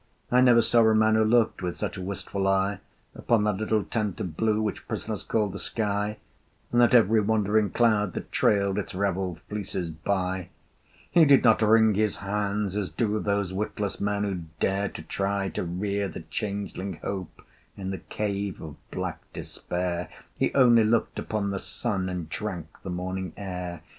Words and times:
I 0.31 0.41
never 0.41 0.63
saw 0.63 0.81
a 0.89 0.95
man 0.95 1.13
who 1.13 1.23
looked 1.23 1.61
With 1.61 1.75
such 1.77 1.95
a 1.95 2.01
wistful 2.01 2.47
eye 2.47 2.79
Upon 3.13 3.43
that 3.43 3.57
little 3.57 3.83
tent 3.83 4.19
of 4.19 4.35
blue 4.35 4.59
Which 4.59 4.87
prisoners 4.87 5.21
call 5.21 5.49
the 5.49 5.59
sky, 5.59 6.17
And 6.71 6.81
at 6.81 6.95
every 6.95 7.21
wandering 7.21 7.69
cloud 7.69 8.13
that 8.15 8.31
trailed 8.31 8.79
Its 8.79 8.95
raveled 8.95 9.41
fleeces 9.41 9.91
by. 9.91 10.49
He 11.11 11.23
did 11.23 11.43
not 11.43 11.61
wring 11.61 11.93
his 11.93 12.15
hands, 12.15 12.75
as 12.75 12.89
do 12.89 13.19
Those 13.19 13.53
witless 13.53 13.99
men 14.01 14.23
who 14.23 14.41
dare 14.59 14.89
To 14.89 15.03
try 15.03 15.49
to 15.49 15.63
rear 15.63 16.07
the 16.07 16.21
changeling 16.21 16.93
Hope 17.03 17.39
In 17.77 17.91
the 17.91 17.99
cave 17.99 18.59
of 18.59 18.77
black 18.89 19.21
Despair: 19.33 20.09
He 20.35 20.51
only 20.55 20.83
looked 20.83 21.19
upon 21.19 21.51
the 21.51 21.59
sun, 21.59 22.09
And 22.09 22.27
drank 22.27 22.65
the 22.81 22.89
morning 22.89 23.33
air. 23.37 23.83